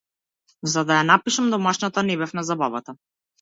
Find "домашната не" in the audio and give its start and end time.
1.55-2.17